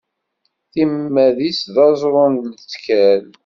Timad-is 0.71 1.59
d 1.73 1.75
aẓṛu 1.87 2.25
n 2.31 2.35
lettkal. 2.53 3.23